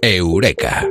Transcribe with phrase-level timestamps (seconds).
[0.00, 0.86] Eureka.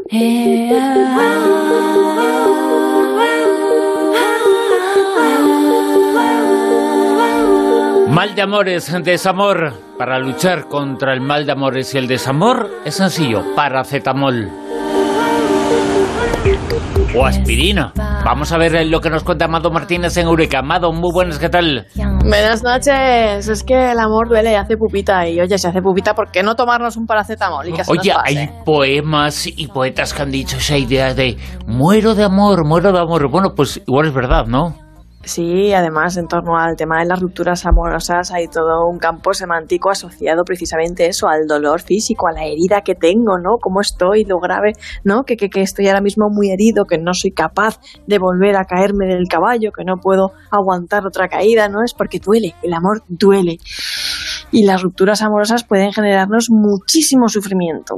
[8.10, 9.74] Mal de amores, desamor.
[9.98, 14.50] Para luchar contra el mal de amores y el desamor es sencillo, paracetamol.
[17.16, 17.94] O aspirina.
[18.26, 20.60] Vamos a ver lo que nos cuenta Amado Martínez en Eureka.
[20.60, 21.88] Amado, muy buenas, ¿qué tal?
[22.28, 23.48] Buenas noches.
[23.48, 25.28] Es que el amor duele y hace pupita.
[25.30, 27.70] Y oye, si hace pupita, ¿por qué no tomarnos un paracetamol?
[27.70, 28.40] Y que se Oye, nos pase?
[28.40, 33.00] hay poemas y poetas que han dicho esa idea de muero de amor, muero de
[33.00, 33.30] amor.
[33.30, 34.76] Bueno, pues igual es verdad, ¿no?
[35.28, 39.90] Sí, además, en torno al tema de las rupturas amorosas hay todo un campo semántico
[39.90, 43.58] asociado precisamente a eso, al dolor físico, a la herida que tengo, ¿no?
[43.60, 44.72] Cómo estoy, lo grave,
[45.04, 45.24] ¿no?
[45.24, 48.64] Que, que, que estoy ahora mismo muy herido, que no soy capaz de volver a
[48.64, 51.84] caerme del caballo, que no puedo aguantar otra caída, ¿no?
[51.84, 53.58] Es porque duele, el amor duele.
[54.52, 57.96] Y las rupturas amorosas pueden generarnos muchísimo sufrimiento.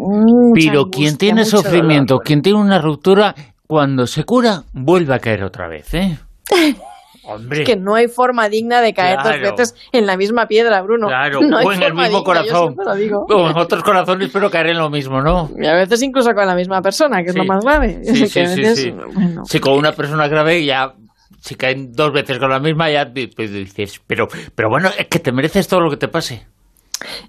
[0.56, 2.26] Pero quien tiene sufrimiento, dolor.
[2.26, 3.36] quien tiene una ruptura,
[3.68, 6.18] cuando se cura, vuelve a caer otra vez, ¿eh?
[7.36, 7.64] Hombre.
[7.64, 9.40] que no hay forma digna de caer Claro.
[9.42, 11.08] dos veces en la misma piedra, Bruno.
[11.08, 12.76] Claro, No o en el mismo digna, corazón.
[12.84, 13.26] lo digo.
[13.30, 15.50] O en otros corazones, pero caer en lo mismo, ¿no?
[15.58, 17.40] Y a veces incluso con la misma persona, que es Sí.
[17.40, 18.00] lo más grave.
[18.04, 18.92] Sí, sí, sí, veces, sí.
[18.92, 20.94] bueno, Si con una persona grave ya,
[21.42, 25.20] si caen dos veces con la misma, ya pues dices, pero, pero bueno, es que
[25.20, 26.46] te mereces todo lo que te pase.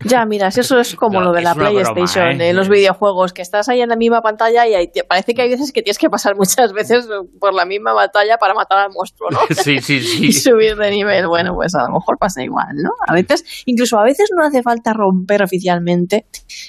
[0.04, 2.50] Ya, mira, si eso es como No, lo de la broma, PlayStation, ¿eh?
[2.50, 5.42] en los videojuegos, que estás ahí en la misma pantalla y ahí te- parece que
[5.42, 7.06] hay veces que tienes que pasar muchas veces
[7.38, 9.38] por la misma batalla para matar al monstruo, ¿no?
[9.54, 10.32] Sí, sí, y sí.
[10.32, 11.26] subir de nivel.
[11.28, 12.90] Bueno, pues a lo mejor pasa igual, ¿no?
[13.06, 16.26] A veces, incluso a veces no hace falta romper oficialmente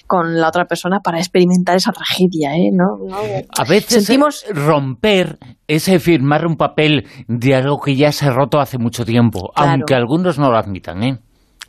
[0.08, 2.70] con la otra persona para experimentar esa tragedia, ¿eh?
[2.72, 2.98] ¿No?
[3.08, 3.18] No.
[3.58, 8.26] A veces Sentimos- eh, romper es eh, firmar un papel de algo que ya se
[8.26, 9.72] ha roto hace mucho tiempo, Claro.
[9.72, 11.18] aunque algunos no lo admitan, ¿eh?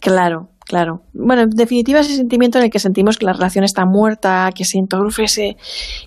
[0.00, 1.02] Claro, claro.
[1.12, 4.64] Bueno, en definitiva, ese sentimiento en el que sentimos que la relación está muerta, que
[4.64, 5.56] se interrumpe ese,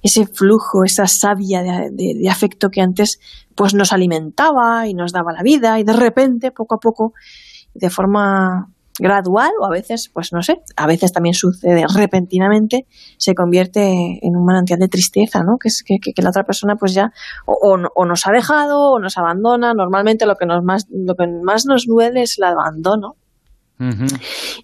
[0.01, 3.19] ese flujo, esa savia de, afecto que antes
[3.55, 7.13] pues nos alimentaba y nos daba la vida, y de repente, poco a poco,
[7.73, 8.67] de forma
[8.97, 12.85] gradual, o a veces, pues no sé, a veces también sucede repentinamente,
[13.17, 13.81] se convierte
[14.21, 15.57] en un manantial de tristeza, ¿no?
[15.57, 17.11] Que es que, que- la otra persona pues ya
[17.45, 19.73] o, o o nos ha dejado o nos abandona.
[19.73, 23.15] Normalmente lo que nos más, lo que más nos duele es el abandono.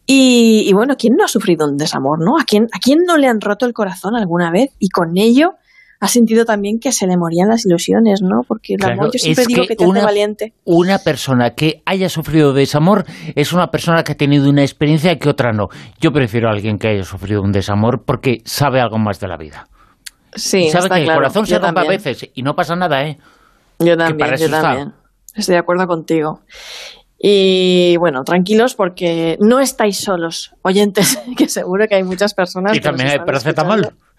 [0.06, 2.38] Y, y bueno, ¿quién no ha sufrido un desamor, no?
[2.40, 4.72] ¿A quién, ¿A quién no le han roto el corazón alguna vez?
[4.80, 5.54] Y con ello
[6.00, 8.42] ha sentido también que se le morían las ilusiones, ¿no?
[8.48, 10.54] Porque el Claro, amor yo siempre es digo que que te hace una- valiente.
[10.66, 13.06] Una persona que haya sufrido desamor
[13.36, 15.68] es una persona que ha tenido una experiencia que otra no.
[16.00, 19.38] Yo prefiero a alguien que haya sufrido un desamor porque sabe algo más de la
[19.38, 19.68] vida.
[20.34, 21.20] Sí, sabe está que claro.
[21.20, 23.20] el corazón se Yo rompe a veces y no pasa nada, ¿eh?
[23.80, 24.62] Yo también, yo está.
[24.62, 24.94] también.
[25.36, 26.42] Estoy de acuerdo contigo.
[27.24, 32.74] Y bueno, tranquilos porque no estáis solos, oyentes, que seguro que hay muchas personas.
[32.76, 33.82] Y que también hay paracetamol.
[33.82, 34.12] escuchando.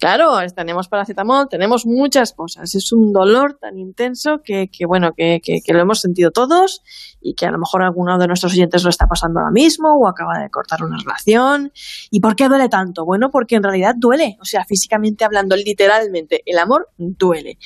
[0.00, 2.74] Claro, tenemos paracetamol, tenemos muchas cosas.
[2.74, 6.82] Es un dolor tan intenso que, que bueno, que, que- que lo hemos sentido todos
[7.20, 10.08] y que a lo mejor alguno de nuestros oyentes lo está pasando ahora mismo o
[10.08, 11.72] acaba de cortar una relación.
[12.10, 13.04] ¿Y por qué duele tanto?
[13.04, 14.36] Bueno, porque en realidad duele.
[14.40, 17.56] O sea, físicamente hablando, literalmente, el amor duele.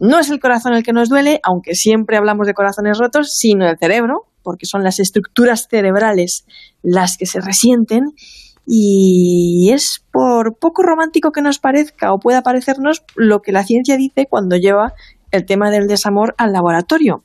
[0.00, 3.66] No es el corazón el que nos duele, aunque siempre hablamos de corazones rotos, sino
[3.68, 6.44] el cerebro, porque son las estructuras cerebrales
[6.82, 8.04] las que se resienten.
[8.66, 13.96] Y es por poco romántico que nos parezca o pueda parecernos lo que la ciencia
[13.96, 14.94] dice cuando lleva
[15.30, 17.24] el tema del desamor al laboratorio.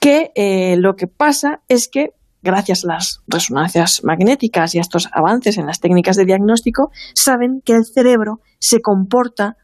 [0.00, 2.10] Que eh, lo que pasa es que
[2.42, 7.60] gracias a las resonancias magnéticas y a estos avances en las técnicas de diagnóstico, saben
[7.64, 9.56] que el cerebro se comporta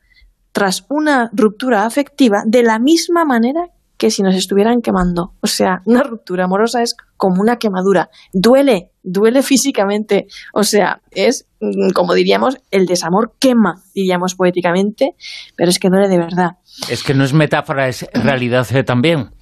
[0.57, 3.67] tras una ruptura afectiva de la misma manera
[3.99, 5.35] que si nos estuvieran quemando.
[5.43, 8.09] O sea, una ruptura amorosa es como una quemadura.
[8.33, 10.29] Duele, duele físicamente.
[10.55, 15.15] O sea, es, mm, como diríamos, el desamor quema, diríamos poéticamente,
[15.57, 16.53] pero es que duele de verdad.
[16.89, 19.36] Es que no es metáfora, es realidad eh, también.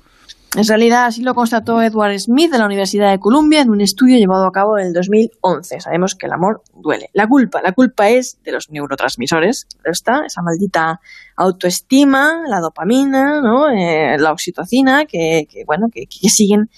[0.57, 4.19] En realidad, así lo constató Edward Smith de la Universidad de Columbia en un estudio
[4.19, 5.81] llevado a cabo en el 2011.
[5.81, 7.11] Sabemos que el amor duele.
[7.13, 9.67] La culpa, la culpa es de los neurotransmisores.
[9.85, 11.01] Está esa maldita
[11.37, 13.69] autoestima, la dopamina, ¿no?
[13.69, 16.71] Eh, la oxitocina, que, que, bueno, que siguen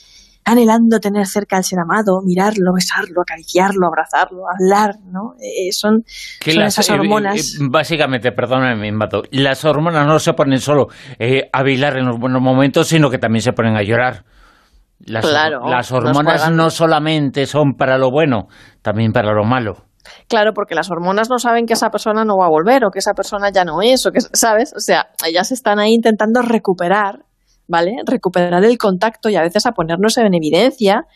[0.47, 5.35] anhelando tener cerca al ser amado, mirarlo, besarlo, acariciarlo, abrazarlo, hablar, ¿no?
[5.41, 6.05] Eh, son,
[6.41, 7.59] Que son las, esas eh, eh, hormonas.
[7.69, 9.23] básicamente, perdóname, me mato.
[9.33, 10.87] Las hormonas no se ponen solo
[11.19, 14.25] eh, a bailar en los buenos momentos, sino que también se ponen a llorar.
[15.01, 18.47] Las, Claro, las hormonas no solamente son para lo bueno,
[18.83, 19.85] también para lo malo.
[20.29, 23.01] Claro, porque las hormonas no saben que esa persona no va a volver o que
[23.01, 24.73] esa persona ya no es, o que, ¿sabes?
[24.77, 27.26] O sea, ellas están ahí intentando recuperar
[27.67, 27.97] ¿vale?
[28.07, 31.07] Recuperar el contacto y a veces a ponernos en evidencia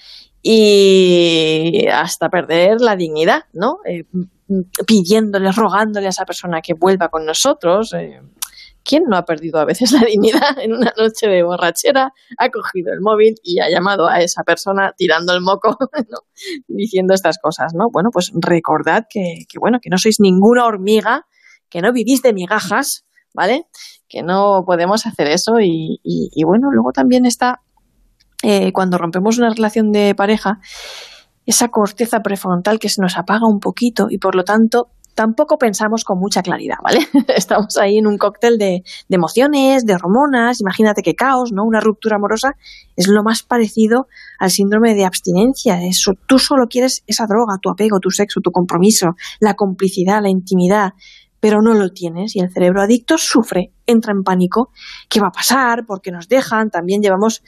[0.43, 3.79] y hasta perder la dignidad, ¿no?
[3.85, 4.05] Eh,
[4.87, 7.93] pidiéndole, rogándole a esa persona que vuelva con nosotros.
[7.95, 8.21] Eh,
[8.83, 12.13] ¿Quién no ha perdido a veces la dignidad en una noche de borrachera?
[12.39, 15.77] Ha cogido el móvil y ha llamado a esa persona tirando el moco,
[16.69, 17.91] diciendo estas cosas, ¿no?
[17.93, 21.27] Bueno, pues recordad que, bueno, que no sois ninguna hormiga,
[21.69, 23.05] que no vivís de migajas,
[23.35, 23.67] ¿vale?
[24.09, 25.99] Que no podemos hacer eso y,
[26.45, 27.61] bueno, luego también está
[28.43, 30.61] eh, cuando rompemos una relación de pareja,
[31.47, 36.05] esa corteza prefrontal que se nos apaga un poquito y por lo tanto tampoco pensamos
[36.05, 37.01] con mucha claridad, ¿vale?
[37.37, 41.65] Estamos ahí en un cóctel de, emociones, de hormonas, imagínate qué caos, ¿no?
[41.65, 42.53] Una ruptura amorosa
[42.97, 44.07] es lo más parecido
[44.39, 45.83] al síndrome de abstinencia.
[45.85, 49.09] Eso, tú solo quieres esa droga, tu apego, tu sexo, tu compromiso,
[49.41, 50.93] la complicidad, la intimidad,
[51.41, 54.71] pero no lo tienes y el cerebro adicto sufre, entra en pánico.
[55.09, 55.87] ¿Qué va a pasar?
[55.87, 56.71] ¿Por qué nos dejan?
[56.71, 57.43] También llevamos,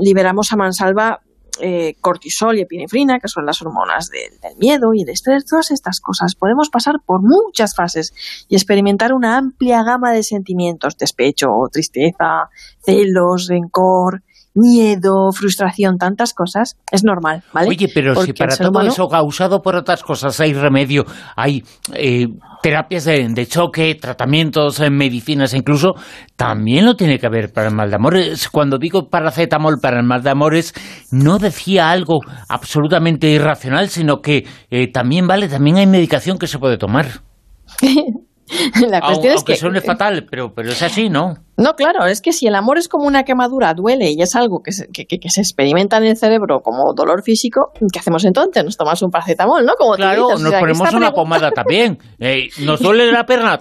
[0.00, 1.20] liberamos a mansalva
[1.60, 6.00] eh, cortisol y epinefrina, que son las hormonas del, miedo y el estrés, todas estas
[6.00, 6.34] cosas.
[6.34, 8.14] Podemos pasar por muchas fases
[8.48, 12.48] y experimentar una amplia gama de sentimientos, despecho, tristeza,
[12.82, 14.22] celos, rencor,
[14.54, 17.68] miedo, frustración, tantas cosas, es normal, ¿vale?
[17.68, 21.04] Oye, pero si para todo eso causado por otras cosas hay remedio,
[21.36, 21.62] hay
[21.94, 22.26] eh,
[22.62, 25.94] terapias de, choque, tratamientos, eh, medicinas, incluso,
[26.36, 28.48] también lo tiene que haber para el mal de amores.
[28.48, 30.74] Cuando digo paracetamol para el mal de amores,
[31.10, 36.58] no decía algo absolutamente irracional, sino que eh, también vale, también hay medicación que se
[36.58, 37.06] puede tomar.
[38.88, 41.34] La cuestión es que, suene fatal, pero, pero es así, ¿no?
[41.56, 44.62] No, claro, es que si el amor es como una quemadura, duele y es algo
[44.62, 48.64] que se, que, se experimenta en el cerebro como dolor físico, ¿qué hacemos entonces?
[48.64, 49.74] Nos tomamos un paracetamol, ¿no?
[49.78, 51.98] Como claro, nos ponemos una pomada también.
[52.18, 53.60] Eh, ¿Nos duele la perna?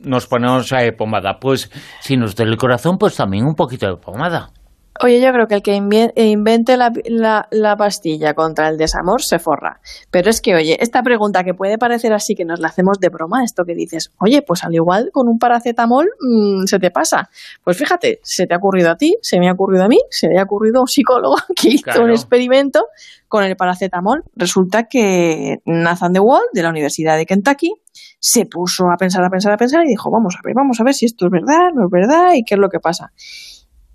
[0.00, 1.38] Nos ponemos eh, pomada.
[1.38, 1.70] Pues
[2.00, 4.50] si nos duele el corazón, pues también un poquito de pomada.
[5.00, 9.80] Oye, yo creo que el que invente la, pastilla contra el desamor se forra.
[10.10, 13.08] Pero es que, oye, esta pregunta que puede parecer así que nos la hacemos de
[13.08, 17.30] broma, esto que dices, oye, pues al igual con un paracetamol mm, se te pasa.
[17.62, 20.28] Pues fíjate, se te ha ocurrido a ti, se me ha ocurrido a mí, se
[20.28, 22.86] le ha ocurrido a un psicólogo que hizo un experimento
[23.28, 24.24] con el paracetamol.
[24.34, 27.72] Resulta que Nathan DeWalt, de la Universidad de Kentucky,
[28.18, 30.84] se puso a pensar, a pensar, a pensar y dijo, vamos a ver, vamos a
[30.84, 33.12] ver si esto es verdad, no es verdad y qué es lo que pasa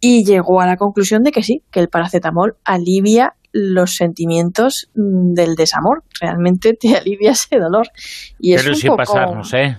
[0.06, 5.34] y llegó a la conclusión de que sí, que el paracetamol alivia los sentimientos mm,
[5.34, 7.88] del desamor, realmente te alivia ese dolor.
[8.38, 8.98] Y Pero es un poco...
[8.98, 9.78] pasarnos, ¿eh?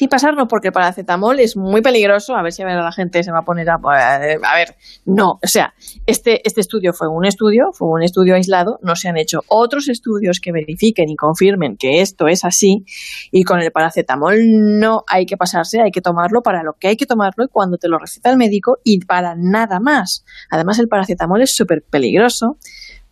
[0.00, 2.34] Sí, pasarnos, porque el paracetamol es muy peligroso.
[2.34, 3.74] A ver si a ver, la gente se va a poner a.
[3.74, 4.18] A
[4.56, 4.74] ver,
[5.04, 5.32] no.
[5.32, 5.74] O sea,
[6.06, 8.78] este, este estudio fue un estudio, fue un estudio aislado.
[8.80, 12.86] No se han hecho otros estudios que verifiquen y confirmen que esto es así.
[13.30, 14.38] Y con el paracetamol
[14.78, 17.76] no hay que pasarse, hay que tomarlo para lo que hay que tomarlo y cuando
[17.76, 20.24] te lo receta el médico y para nada más.
[20.48, 22.56] Además, el paracetamol es súper peligroso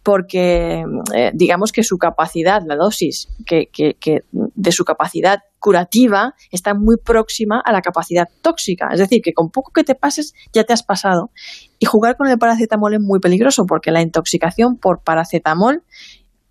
[0.02, 6.74] porque eh, digamos que su capacidad, la dosis que, que, de su capacidad curativa está
[6.74, 8.88] muy próxima a la capacidad tóxica.
[8.92, 11.30] Es decir, que con poco que te pases ya te has pasado.
[11.78, 15.82] Y jugar con el paracetamol es muy peligroso porque la intoxicación por paracetamol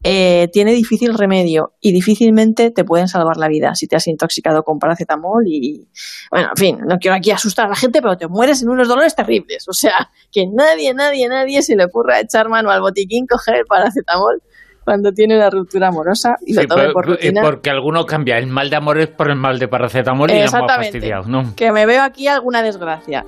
[0.04, 4.64] eh, tiene difícil remedio y difícilmente te pueden salvar la vida si te has intoxicado
[4.64, 5.90] con paracetamol y,
[6.30, 8.88] bueno, en fin, no quiero aquí asustar a la gente, pero te mueres en unos
[8.88, 9.68] dolores terribles.
[9.68, 13.66] O sea, que nadie, nadie, nadie se le ocurra echar mano al botiquín, coger el
[13.66, 14.42] paracetamol
[14.88, 17.42] cuando tiene una ruptura amorosa y lo tome por rutina.
[17.42, 21.54] Porque alguno cambia el mal de amores por el mal de paracetamol y fastidiado, ¿no?
[21.58, 23.26] Que me veo aquí alguna desgracia.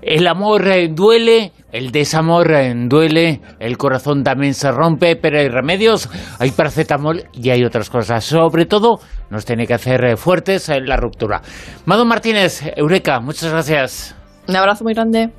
[0.00, 5.48] El amor eh, duele, el desamor eh, duele, el corazón también se rompe, pero hay
[5.48, 6.08] remedios,
[6.38, 8.24] hay paracetamol y hay otras cosas.
[8.24, 11.42] Sobre todo, nos tiene que hacer eh, fuertes en la ruptura.
[11.84, 14.16] Mado Martínez, Eureka, muchas gracias.
[14.48, 15.32] Un abrazo muy grande.